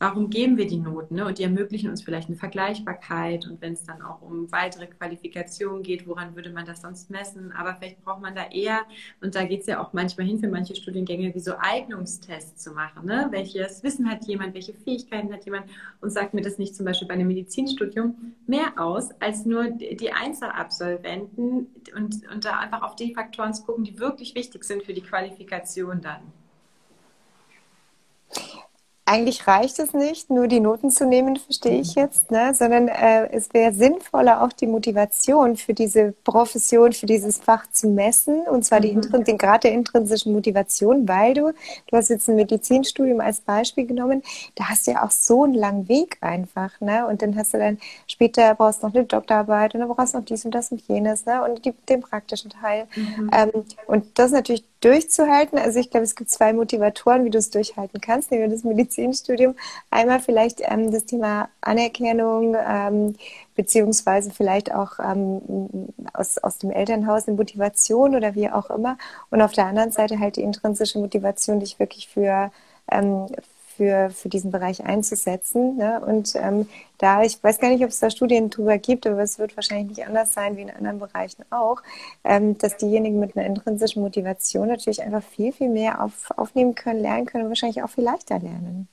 [0.00, 1.16] warum geben wir die Noten?
[1.16, 1.26] Ne?
[1.26, 3.46] Und die ermöglichen uns vielleicht eine Vergleichbarkeit.
[3.46, 7.52] Und wenn es dann auch um weitere Qualifikationen geht, woran würde man das sonst messen?
[7.52, 8.80] Aber vielleicht braucht man da eher,
[9.20, 12.72] und da geht es ja auch manchmal hin für manche Studiengänge, wie so Eignungstests zu
[12.72, 13.04] machen.
[13.04, 13.28] Ne?
[13.30, 15.66] Welches Wissen hat jemand, welche Fähigkeiten hat jemand?
[16.00, 20.12] Und sagt mir das nicht zum Beispiel bei einem Medizinstudium mehr aus, als nur die
[20.12, 24.94] Einzelabsolventen und, und da einfach auf die Faktoren zu gucken, die wirklich wichtig sind für
[24.94, 26.22] die Qualifikation dann
[29.10, 32.54] eigentlich reicht es nicht, nur die Noten zu nehmen, verstehe ich jetzt, ne?
[32.54, 37.88] sondern äh, es wäre sinnvoller, auch die Motivation für diese Profession, für dieses Fach zu
[37.88, 39.24] messen, und zwar die, mhm.
[39.24, 41.52] den Grad der intrinsischen Motivation, weil du,
[41.88, 44.22] du hast jetzt ein Medizinstudium als Beispiel genommen,
[44.54, 47.04] da hast du ja auch so einen langen Weg einfach, ne?
[47.08, 50.18] und dann hast du dann später brauchst du noch eine Doktorarbeit und dann brauchst du
[50.18, 51.42] noch dies und das und jenes ne?
[51.42, 52.86] und die, den praktischen Teil.
[52.94, 53.30] Mhm.
[53.32, 55.58] Ähm, und das ist natürlich durchzuhalten.
[55.58, 59.54] Also ich glaube, es gibt zwei Motivatoren, wie du es durchhalten kannst, neben das Medizinstudium.
[59.90, 63.16] Einmal vielleicht ähm, das Thema Anerkennung, ähm,
[63.54, 68.96] beziehungsweise vielleicht auch ähm, aus, aus dem Elternhaus eine Motivation oder wie auch immer.
[69.30, 72.50] Und auf der anderen Seite halt die intrinsische Motivation, dich wirklich für,
[72.90, 73.26] ähm,
[73.80, 75.78] für, für diesen Bereich einzusetzen.
[75.78, 76.02] Ne?
[76.06, 79.38] Und ähm, da, ich weiß gar nicht, ob es da Studien drüber gibt, aber es
[79.38, 81.80] wird wahrscheinlich nicht anders sein wie in anderen Bereichen auch,
[82.22, 87.00] ähm, dass diejenigen mit einer intrinsischen Motivation natürlich einfach viel, viel mehr auf, aufnehmen können,
[87.00, 88.86] lernen können und wahrscheinlich auch viel leichter lernen.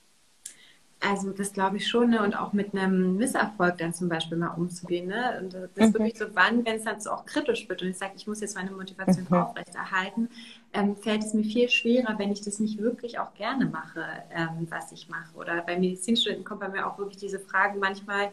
[1.00, 2.22] Also das glaube ich schon, ne?
[2.22, 5.08] und auch mit einem Misserfolg dann zum Beispiel mal umzugehen.
[5.08, 5.38] Ne?
[5.40, 5.92] Und das ist mhm.
[5.92, 8.40] wirklich so, wann, wenn es dann so auch kritisch wird und ich sage, ich muss
[8.40, 9.36] jetzt meine Motivation mhm.
[9.36, 10.30] aufrechterhalten,
[10.72, 14.04] ähm, fällt es mir viel schwerer, wenn ich das nicht wirklich auch gerne mache,
[14.34, 15.34] ähm, was ich mache.
[15.34, 18.30] Oder bei Medizinstudenten kommt bei mir auch wirklich diese Frage manchmal,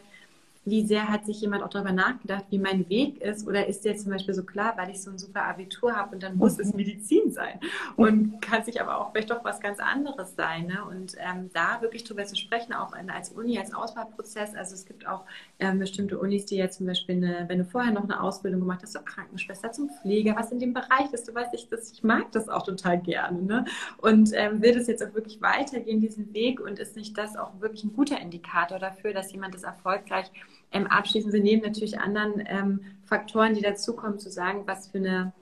[0.66, 3.46] wie sehr hat sich jemand auch darüber nachgedacht, wie mein Weg ist?
[3.46, 6.22] Oder ist der zum Beispiel so klar, weil ich so ein super Abitur habe und
[6.24, 6.78] dann muss es mhm.
[6.78, 7.60] Medizin sein?
[7.94, 10.66] Und kann sich aber auch vielleicht doch was ganz anderes sein.
[10.66, 10.84] Ne?
[10.84, 14.56] Und ähm, da wirklich drüber zu sprechen, auch als Uni, als Auswahlprozess.
[14.56, 15.24] Also es gibt auch
[15.60, 18.80] ähm, bestimmte Unis, die jetzt zum Beispiel, eine, wenn du vorher noch eine Ausbildung gemacht
[18.82, 22.02] hast, so Krankenschwester zum Pfleger, was in dem Bereich ist, du weißt, ich, das, ich
[22.02, 23.40] mag das auch total gerne.
[23.40, 23.64] Ne?
[23.98, 26.58] Und ähm, will das jetzt auch wirklich weitergehen, diesen Weg?
[26.58, 30.28] Und ist nicht das auch wirklich ein guter Indikator dafür, dass jemand das erfolgreich
[30.72, 35.32] ähm, abschließen Sie neben natürlich anderen ähm, Faktoren, die dazukommen, zu sagen, was für eine,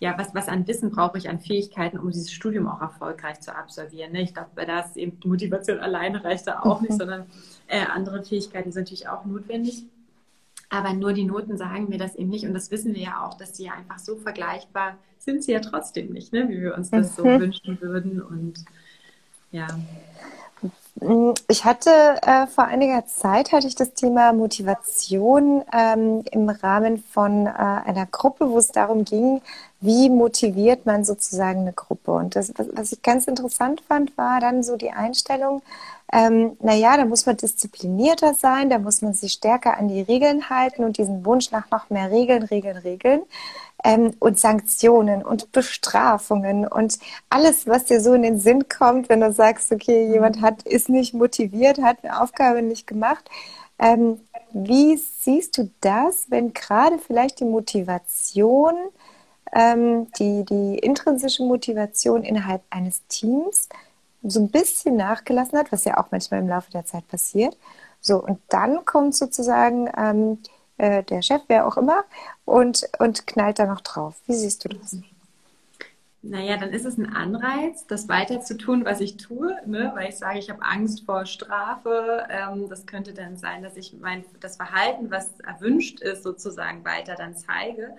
[0.00, 3.54] ja, was, was an Wissen brauche ich, an Fähigkeiten, um dieses Studium auch erfolgreich zu
[3.54, 4.12] absolvieren.
[4.12, 4.22] Ne?
[4.22, 6.88] Ich glaube, da ist eben die Motivation alleine reicht da auch mhm.
[6.88, 7.26] nicht, sondern
[7.68, 9.84] äh, andere Fähigkeiten sind natürlich auch notwendig.
[10.70, 12.46] Aber nur die Noten sagen mir das eben nicht.
[12.46, 15.60] Und das wissen wir ja auch, dass die ja einfach so vergleichbar sind sie ja
[15.60, 16.48] trotzdem nicht, ne?
[16.48, 17.40] wie wir uns das so mhm.
[17.40, 18.20] wünschen würden.
[18.20, 18.64] Und
[19.52, 19.68] ja.
[21.48, 21.90] Ich hatte
[22.22, 28.06] äh, vor einiger Zeit hatte ich das Thema Motivation ähm, im Rahmen von äh, einer
[28.06, 29.40] Gruppe, wo es darum ging,
[29.80, 32.12] wie motiviert man sozusagen eine Gruppe.
[32.12, 35.62] Und das, was, ich ganz interessant fand, war dann so die Einstellung,
[36.12, 40.50] ähm, naja, da muss man disziplinierter sein, da muss man sich stärker an die Regeln
[40.50, 43.22] halten und diesen Wunsch nach noch mehr Regeln, Regeln, Regeln
[43.84, 46.98] ähm, und Sanktionen und Bestrafungen und
[47.30, 50.88] alles, was dir so in den Sinn kommt, wenn du sagst, okay, jemand hat, ist
[50.88, 53.28] nicht motiviert, hat eine Aufgabe nicht gemacht.
[53.78, 54.20] Ähm,
[54.52, 58.74] wie siehst du das, wenn gerade vielleicht die Motivation,
[59.52, 63.68] ähm, die, die intrinsische Motivation innerhalb eines Teams
[64.22, 67.56] so ein bisschen nachgelassen hat, was ja auch manchmal im Laufe der Zeit passiert.
[68.00, 70.38] So, und dann kommt sozusagen ähm,
[70.78, 72.04] äh, der Chef, wer auch immer,
[72.44, 74.14] und, und knallt da noch drauf.
[74.26, 74.96] Wie siehst du das?
[76.24, 79.90] Naja, dann ist es ein Anreiz, das weiter zu tun, was ich tue, ne?
[79.96, 82.28] weil ich sage, ich habe Angst vor Strafe.
[82.30, 87.16] Ähm, das könnte dann sein, dass ich mein, das Verhalten, was erwünscht ist, sozusagen weiter
[87.16, 87.96] dann zeige,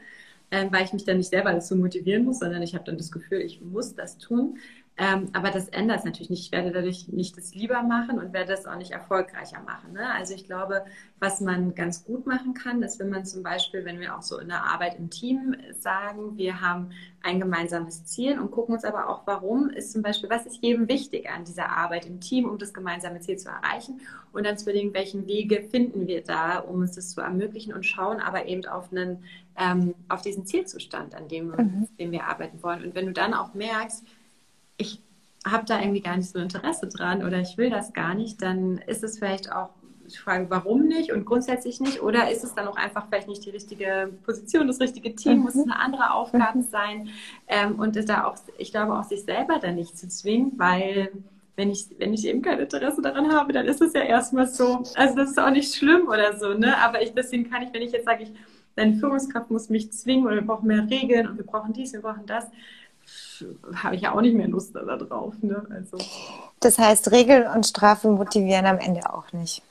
[0.51, 3.11] ähm, weil ich mich dann nicht selber dazu motivieren muss, sondern ich habe dann das
[3.11, 4.57] Gefühl, ich muss das tun.
[4.95, 6.45] Ähm, aber das ändert es natürlich nicht.
[6.45, 9.93] Ich werde dadurch nicht das lieber machen und werde es auch nicht erfolgreicher machen.
[9.93, 10.13] Ne?
[10.13, 10.85] Also ich glaube,
[11.19, 14.37] was man ganz gut machen kann, ist, wenn man zum Beispiel, wenn wir auch so
[14.37, 16.91] in der Arbeit im Team sagen, wir haben
[17.23, 20.87] ein gemeinsames Ziel und gucken uns aber auch, warum ist zum Beispiel, was ist jedem
[20.87, 24.01] wichtig an dieser Arbeit im Team, um das gemeinsame Ziel zu erreichen
[24.31, 27.83] und dann zu überlegen, welchen Wege finden wir da, um uns das zu ermöglichen und
[27.83, 29.23] schauen aber eben auf einen,
[29.57, 31.87] ähm, auf diesen Zielzustand, an dem, mhm.
[31.97, 32.83] dem wir arbeiten wollen.
[32.83, 34.03] Und wenn du dann auch merkst,
[34.77, 35.01] ich
[35.45, 38.77] habe da irgendwie gar nicht so Interesse dran oder ich will das gar nicht, dann
[38.77, 39.69] ist es vielleicht auch
[40.09, 42.01] die Frage, warum nicht und grundsätzlich nicht?
[42.01, 45.39] Oder ist es dann auch einfach vielleicht nicht die richtige Position, das richtige Team?
[45.39, 46.63] Muss es eine andere Aufgabe mhm.
[46.63, 47.09] sein?
[47.47, 51.11] Ähm, und da auch, ich glaube, auch sich selber dann nicht zu zwingen, weil
[51.55, 54.83] wenn ich, wenn ich eben kein Interesse daran habe, dann ist es ja erstmal so.
[54.95, 56.77] Also das ist auch nicht schlimm oder so, ne?
[56.79, 58.31] Aber ich, deswegen kann ich, wenn ich jetzt sage, ich,
[58.75, 62.01] deine Führungskraft muss mich zwingen oder wir brauchen mehr Regeln und wir brauchen dies, wir
[62.01, 62.47] brauchen das,
[63.75, 65.35] habe ich ja auch nicht mehr Lust darauf.
[65.41, 65.65] Ne?
[65.69, 65.97] Also.
[66.59, 69.61] Das heißt, Regeln und Strafen motivieren am Ende auch nicht.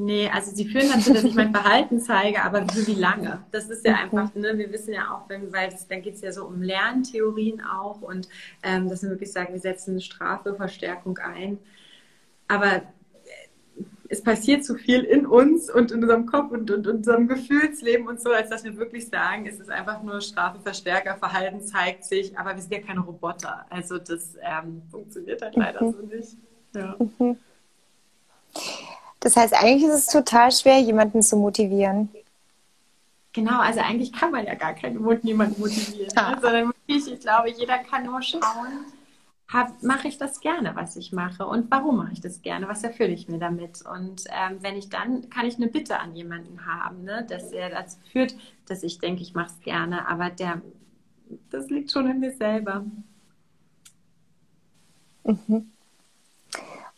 [0.00, 3.42] Nee, also sie führen dazu, dass ich mein Verhalten zeige, aber wie, wie lange?
[3.50, 6.20] Das ist ja einfach, ne, wir wissen ja auch, wenn, weil das, dann geht es
[6.20, 8.28] ja so um Lerntheorien auch und
[8.62, 11.58] ähm, dass wir wirklich sagen, wir setzen Strafe, Verstärkung ein.
[12.46, 12.82] Aber
[14.08, 18.20] es passiert zu viel in uns und in unserem Kopf und, und, unserem Gefühlsleben und
[18.20, 22.36] so, als dass wir wirklich sagen, es ist einfach nur Strafe, Verstärker, Verhalten zeigt sich,
[22.38, 23.66] aber wir sind ja keine Roboter.
[23.68, 25.92] Also das ähm, funktioniert halt leider mhm.
[25.92, 26.36] so nicht.
[26.74, 26.96] Ja.
[26.98, 27.36] Mhm.
[29.20, 32.08] Das heißt, eigentlich ist es total schwer, jemanden zu motivieren.
[33.32, 36.10] Genau, also eigentlich kann man ja gar keinen jemanden motivieren.
[36.16, 36.30] Ja.
[36.30, 36.38] Ne?
[36.40, 38.86] Sondern wirklich, ich glaube, jeder kann nur schauen,
[39.80, 43.12] mache ich das gerne, was ich mache und warum mache ich das gerne, was erfülle
[43.12, 47.04] ich mir damit und ähm, wenn ich dann, kann ich eine Bitte an jemanden haben,
[47.04, 50.60] ne, dass er dazu führt, dass ich denke, ich mache es gerne, aber der,
[51.50, 52.84] das liegt schon in mir selber.
[55.24, 55.70] Mhm.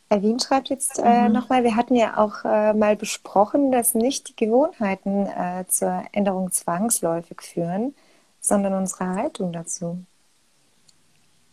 [0.09, 1.33] Erwin schreibt jetzt äh, mhm.
[1.33, 6.51] nochmal, wir hatten ja auch äh, mal besprochen, dass nicht die Gewohnheiten äh, zur Änderung
[6.51, 7.95] zwangsläufig führen,
[8.41, 10.05] sondern unsere Haltung dazu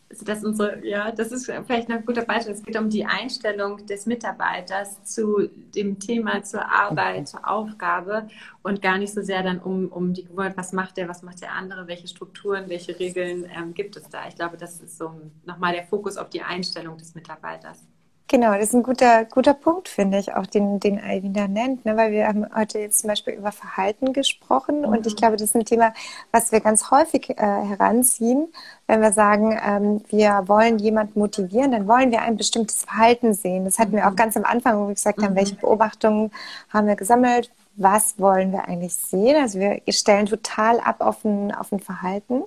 [0.10, 2.54] also dass unsere, ja, das ist vielleicht ein guter Beispiel.
[2.54, 8.28] Es geht um die Einstellung des Mitarbeiters zu dem Thema, zur Arbeit, zur Aufgabe
[8.64, 11.42] und gar nicht so sehr dann um, um die Gewohnheit, was macht der, was macht
[11.42, 14.28] der andere, welche Strukturen, welche Regeln ähm, gibt es da.
[14.28, 15.12] Ich glaube, das ist so
[15.46, 17.86] nochmal der Fokus auf die Einstellung des Mitarbeiters.
[18.30, 21.86] Genau, das ist ein guter, guter Punkt, finde ich, auch den, den Alvin da nennt,
[21.86, 21.96] ne?
[21.96, 24.88] weil wir haben heute jetzt zum Beispiel über Verhalten gesprochen mhm.
[24.90, 25.18] und ich mhm.
[25.18, 25.94] glaube, das ist ein Thema,
[26.34, 28.50] was wir ganz häufig äh, heranziehen,
[28.86, 33.64] wenn wir sagen, ähm, wir wollen jemanden motivieren, dann wollen wir ein bestimmtes Verhalten sehen.
[33.64, 33.98] Das hatten mhm.
[33.98, 34.18] wir auch mhm.
[34.18, 35.38] ganz am Anfang, wo wir gesagt haben, mhm.
[35.38, 36.32] welche Beobachtungen
[36.68, 39.42] haben wir gesammelt, was wollen wir eigentlich sehen.
[39.42, 42.44] Also wir stellen total ab auf ein, auf ein Verhalten.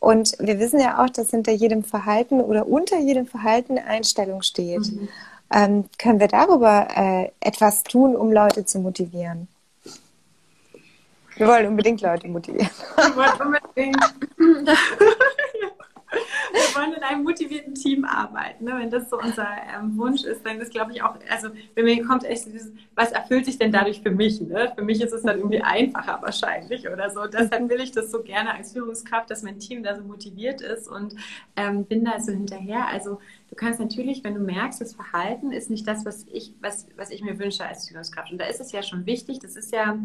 [0.00, 4.42] Und wir wissen ja auch, dass hinter jedem Verhalten oder unter jedem Verhalten eine Einstellung
[4.42, 4.90] steht.
[4.90, 5.08] Mhm.
[5.52, 9.48] Ähm, können wir darüber äh, etwas tun, um Leute zu motivieren?
[11.36, 12.70] Wir wollen unbedingt Leute motivieren.
[12.96, 13.96] Wir wollen unbedingt.
[16.10, 18.64] wir wollen in einem motivierten Team arbeiten.
[18.64, 18.72] Ne?
[18.78, 22.04] Wenn das so unser ähm, Wunsch ist, dann ist, glaube ich, auch, also wenn mir
[22.04, 24.40] kommt echt dieses, was erfüllt sich denn dadurch für mich?
[24.40, 24.72] Ne?
[24.74, 27.26] Für mich ist es dann irgendwie einfacher wahrscheinlich oder so.
[27.26, 30.88] Deshalb will ich das so gerne als Führungskraft, dass mein Team da so motiviert ist
[30.88, 31.14] und
[31.56, 32.86] ähm, bin da so hinterher.
[32.88, 36.86] Also du kannst natürlich, wenn du merkst, das Verhalten ist nicht das, was ich, was,
[36.96, 38.32] was ich mir wünsche als Führungskraft.
[38.32, 39.98] Und da ist es ja schon wichtig, das ist ja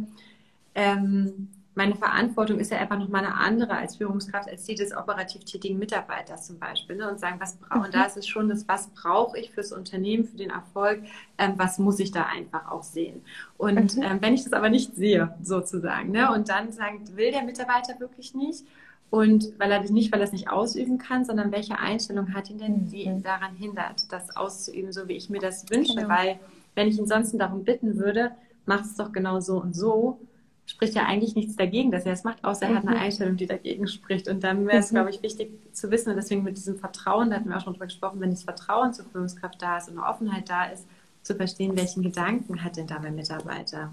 [0.75, 5.43] ähm, meine Verantwortung ist ja einfach nochmal eine andere als Führungskraft, als die des operativ
[5.43, 6.95] tätigen Mitarbeiters zum Beispiel.
[6.95, 7.09] Ne?
[7.09, 7.85] Und sagen, was brauche, mhm.
[7.85, 11.03] und da ist es schon das, was brauche ich fürs Unternehmen, für den Erfolg,
[11.37, 13.21] ähm, was muss ich da einfach auch sehen.
[13.57, 14.03] Und mhm.
[14.03, 16.31] ähm, wenn ich das aber nicht sehe, sozusagen, ne?
[16.31, 18.65] und dann sagen, will der Mitarbeiter wirklich nicht,
[19.11, 22.57] und weil er nicht, weil er es nicht ausüben kann, sondern welche Einstellung hat ihn
[22.57, 23.23] denn, die ihn mhm.
[23.23, 25.95] daran hindert, das auszuüben, so wie ich mir das wünsche.
[25.95, 26.09] Genau.
[26.09, 26.39] Weil
[26.73, 28.31] wenn ich ihn sonst darum bitten würde,
[28.65, 30.19] mach es doch genau so und so,
[30.65, 33.01] spricht ja eigentlich nichts dagegen, dass er es macht, außer er hat eine mhm.
[33.03, 34.27] Einstellung, die dagegen spricht.
[34.27, 34.95] Und dann wäre es, mhm.
[34.95, 37.73] glaube ich, wichtig zu wissen, und deswegen mit diesem Vertrauen, da hatten wir auch schon
[37.73, 40.85] drüber gesprochen, wenn das Vertrauen zur Führungskraft da ist und eine Offenheit da ist,
[41.21, 43.91] zu verstehen, welchen Gedanken hat denn da mein Mitarbeiter.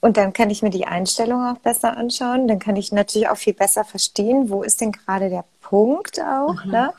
[0.00, 2.48] Und dann kann ich mir die Einstellung auch besser anschauen.
[2.48, 6.64] Dann kann ich natürlich auch viel besser verstehen, wo ist denn gerade der Punkt auch.
[6.64, 6.70] Mhm.
[6.70, 6.92] Ne?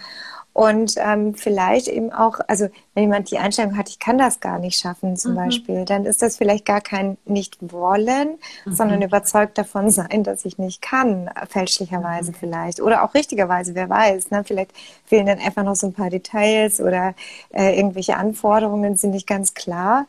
[0.57, 4.57] Und ähm, vielleicht eben auch, also wenn jemand die Einstellung hat, ich kann das gar
[4.57, 5.35] nicht schaffen zum mhm.
[5.35, 8.73] Beispiel, dann ist das vielleicht gar kein Nicht-Wollen, mhm.
[8.73, 12.35] sondern überzeugt davon sein, dass ich nicht kann, fälschlicherweise mhm.
[12.39, 12.81] vielleicht.
[12.81, 14.31] Oder auch richtigerweise, wer weiß.
[14.31, 14.43] Ne?
[14.43, 14.71] Vielleicht
[15.05, 17.13] fehlen dann einfach noch so ein paar Details oder
[17.53, 20.07] äh, irgendwelche Anforderungen sind nicht ganz klar.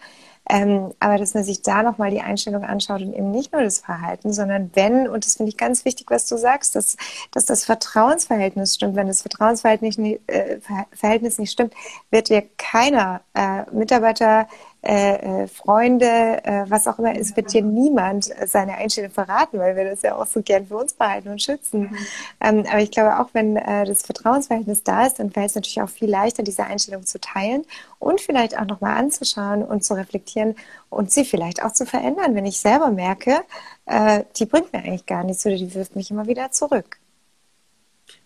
[0.49, 3.81] Ähm, aber dass man sich da nochmal die Einstellung anschaut und eben nicht nur das
[3.81, 6.97] Verhalten, sondern wenn, und das finde ich ganz wichtig, was du sagst, dass,
[7.33, 8.97] dass das Vertrauensverhältnis stimmt.
[8.97, 10.59] Wenn das Vertrauensverhältnis nicht, äh,
[10.93, 11.75] Verhältnis nicht stimmt,
[12.11, 14.49] wird dir keiner äh, Mitarbeiter
[14.81, 16.07] äh, äh, Freunde,
[16.45, 20.15] äh, was auch immer, es wird dir niemand seine Einstellung verraten, weil wir das ja
[20.15, 21.81] auch so gern für uns behalten und schützen.
[21.81, 21.97] Mhm.
[22.41, 25.83] Ähm, aber ich glaube auch, wenn äh, das Vertrauensverhältnis da ist, dann fällt es natürlich
[25.83, 27.65] auch viel leichter, diese Einstellung zu teilen
[27.99, 30.55] und vielleicht auch nochmal anzuschauen und zu reflektieren
[30.91, 33.41] und sie vielleicht auch zu verändern, wenn ich selber merke,
[33.87, 36.99] äh, die bringt mir eigentlich gar nichts oder die wirft mich immer wieder zurück.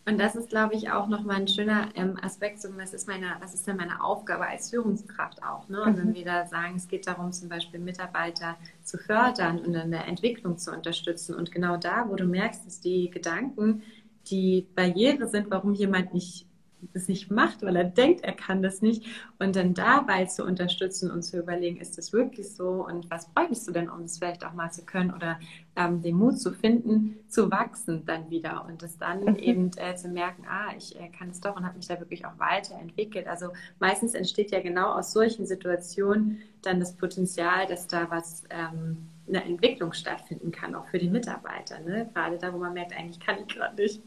[0.04, 3.36] Und das ist, glaube ich, auch nochmal ein schöner ähm, Aspekt, so, was, ist meine,
[3.38, 5.68] was ist denn meine Aufgabe als Führungskraft auch?
[5.68, 5.80] Ne?
[5.82, 5.98] Und mhm.
[5.98, 10.08] wenn wir da sagen, es geht darum, zum Beispiel Mitarbeiter zu fördern und in der
[10.08, 11.36] Entwicklung zu unterstützen.
[11.36, 13.82] Und genau da, wo du merkst, dass die Gedanken,
[14.26, 16.46] die Barriere sind, warum jemand nicht
[16.92, 19.04] es nicht macht, weil er denkt, er kann das nicht.
[19.38, 23.68] Und dann dabei zu unterstützen und zu überlegen, ist das wirklich so und was bräuchtest
[23.68, 25.38] du denn, um es vielleicht auch mal zu können oder
[25.76, 29.36] ähm, den Mut zu finden, zu wachsen dann wieder und das dann mhm.
[29.36, 32.26] eben äh, zu merken, ah, ich äh, kann es doch und habe mich da wirklich
[32.26, 33.26] auch weiterentwickelt.
[33.26, 39.08] Also meistens entsteht ja genau aus solchen Situationen dann das Potenzial, dass da was ähm,
[39.28, 41.80] eine Entwicklung stattfinden kann, auch für die Mitarbeiter.
[41.80, 42.10] Ne?
[42.12, 44.02] Gerade da, wo man merkt, eigentlich kann ich gerade nicht.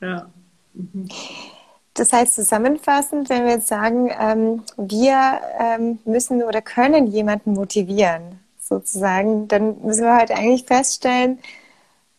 [0.00, 0.30] Ja.
[0.74, 1.08] Mhm.
[1.96, 8.38] Das heißt zusammenfassend, wenn wir jetzt sagen, ähm, wir ähm, müssen oder können jemanden motivieren,
[8.60, 11.38] sozusagen, dann müssen wir halt eigentlich feststellen,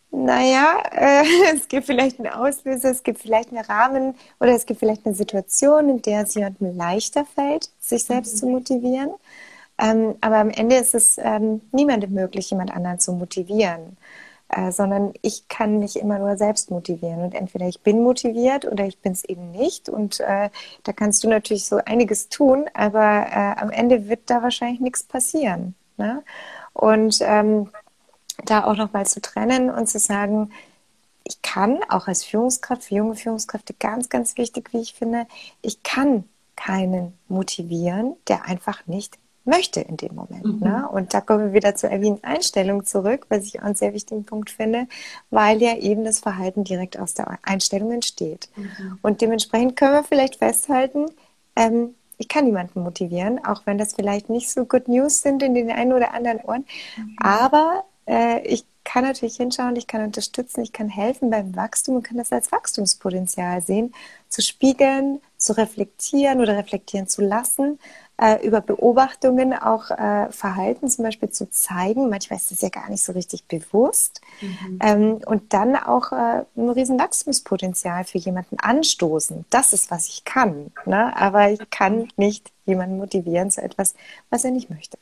[0.09, 1.23] naja, äh,
[1.55, 5.13] es gibt vielleicht einen Auslöser, es gibt vielleicht einen Rahmen oder es gibt vielleicht eine
[5.13, 8.37] Situation, in der es jemandem leichter fällt, sich selbst mhm.
[8.39, 9.11] zu motivieren.
[9.77, 13.95] Ähm, aber am Ende ist es ähm, niemandem möglich, jemand anderen zu motivieren
[14.49, 17.21] äh, sondern ich kann mich immer nur selbst motivieren.
[17.21, 19.89] Und entweder ich bin motiviert oder ich bin es eben nicht.
[19.89, 20.49] Und äh,
[20.83, 25.03] da kannst du natürlich so einiges tun, aber äh, am Ende wird da wahrscheinlich nichts
[25.03, 25.75] passieren.
[25.97, 26.23] Ne?
[26.73, 27.69] Und ähm,
[28.45, 30.51] da auch nochmal zu trennen und zu sagen,
[31.23, 35.27] ich kann auch als Führungskraft, für junge Führungskräfte ganz, ganz wichtig, wie ich finde,
[35.61, 36.23] ich kann
[36.55, 40.45] keinen motivieren, der einfach nicht möchte in dem Moment.
[40.45, 40.59] Mhm.
[40.59, 40.87] Ne?
[40.89, 44.25] Und da kommen wir wieder zur Erwins Einstellung zurück, was ich auch einen sehr wichtigen
[44.25, 44.87] Punkt finde,
[45.29, 48.49] weil ja eben das Verhalten direkt aus der Einstellung entsteht.
[48.55, 48.99] Mhm.
[49.01, 51.05] Und dementsprechend können wir vielleicht festhalten,
[51.55, 55.53] ähm, ich kann niemanden motivieren, auch wenn das vielleicht nicht so Good News sind in
[55.53, 56.65] den einen oder anderen Ohren.
[56.97, 57.15] Mhm.
[57.19, 62.03] Aber äh, ich kann natürlich hinschauen, ich kann unterstützen, ich kann helfen beim Wachstum und
[62.03, 63.93] kann das als Wachstumspotenzial sehen,
[64.29, 67.79] zu spiegeln, zu reflektieren oder reflektieren zu lassen,
[68.17, 72.09] äh, über Beobachtungen auch äh, Verhalten zum Beispiel zu zeigen.
[72.09, 74.21] Manchmal ist das ja gar nicht so richtig bewusst.
[74.41, 74.79] Mhm.
[74.81, 79.45] Ähm, und dann auch äh, ein riesen Wachstumspotenzial für jemanden anstoßen.
[79.49, 80.71] Das ist, was ich kann.
[80.85, 81.15] Ne?
[81.15, 83.95] Aber ich kann nicht jemanden motivieren zu etwas,
[84.29, 84.97] was er nicht möchte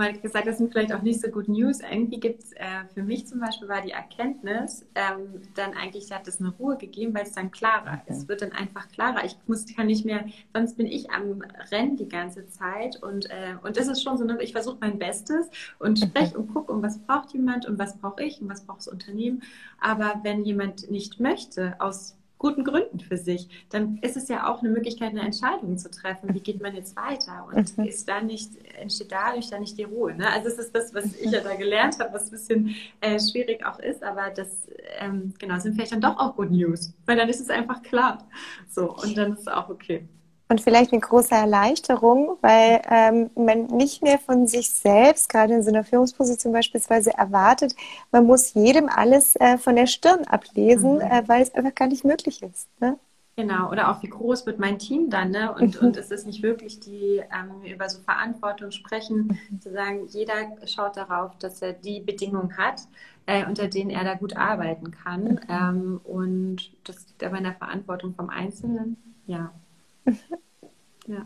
[0.00, 1.80] wir gesagt, das sind vielleicht auch nicht so gut News.
[1.80, 6.26] Irgendwie gibt es, äh, für mich zum Beispiel war die Erkenntnis, ähm, dann eigentlich hat
[6.26, 8.04] es eine Ruhe gegeben, weil es dann klarer okay.
[8.06, 9.24] Es wird dann einfach klarer.
[9.24, 10.24] Ich muss, kann nicht mehr,
[10.54, 14.24] sonst bin ich am Rennen die ganze Zeit und, äh, und das ist schon so,
[14.24, 17.98] ne, ich versuche mein Bestes und spreche und gucke, um was braucht jemand und was
[17.98, 19.42] brauche ich und was braucht das Unternehmen.
[19.78, 24.60] Aber wenn jemand nicht möchte, aus guten Gründen für sich, dann ist es ja auch
[24.60, 26.34] eine Möglichkeit, eine Entscheidung zu treffen.
[26.34, 27.46] Wie geht man jetzt weiter?
[27.54, 27.84] Und mhm.
[27.84, 30.12] ist da nicht, entsteht dadurch dann nicht die Ruhe.
[30.14, 30.28] Ne?
[30.28, 33.64] Also es ist das, was ich ja da gelernt habe, was ein bisschen äh, schwierig
[33.64, 34.66] auch ist, aber das
[34.98, 38.26] ähm, genau sind vielleicht dann doch auch Good News, weil dann ist es einfach klar.
[38.68, 40.08] So, und dann ist es auch okay
[40.52, 45.62] und vielleicht eine große Erleichterung, weil ähm, man nicht mehr von sich selbst, gerade in
[45.62, 47.74] so einer Führungsposition beispielsweise, erwartet,
[48.10, 51.00] man muss jedem alles äh, von der Stirn ablesen, mhm.
[51.00, 52.68] äh, weil es einfach gar nicht möglich ist.
[52.80, 52.98] Ne?
[53.34, 55.54] Genau, oder auch wie groß wird mein Team dann, ne?
[55.54, 55.88] Und, mhm.
[55.88, 59.58] und es ist nicht wirklich die, ähm, über so Verantwortung sprechen, mhm.
[59.58, 60.34] zu sagen, jeder
[60.66, 62.82] schaut darauf, dass er die Bedingungen hat,
[63.24, 65.22] äh, unter denen er da gut arbeiten kann.
[65.22, 65.40] Mhm.
[65.48, 68.98] Ähm, und das liegt aber in der Verantwortung vom Einzelnen.
[69.26, 69.50] Ja.
[71.06, 71.24] Ja.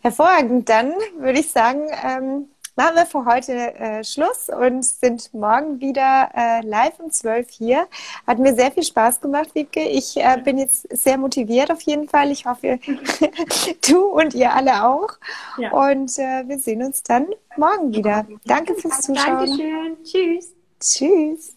[0.00, 5.80] Hervorragend, dann würde ich sagen, ähm, machen wir für heute äh, Schluss und sind morgen
[5.80, 7.88] wieder äh, live um 12 hier.
[8.26, 9.82] Hat mir sehr viel Spaß gemacht, Wiebke.
[9.82, 12.30] Ich äh, bin jetzt sehr motiviert auf jeden Fall.
[12.30, 12.78] Ich hoffe,
[13.88, 15.08] du und ihr alle auch.
[15.58, 15.72] Ja.
[15.72, 18.26] Und äh, wir sehen uns dann morgen wieder.
[18.44, 19.48] Danke fürs Zuschauen.
[19.48, 19.96] Dankeschön.
[20.04, 20.52] Tschüss.
[20.78, 21.55] Tschüss.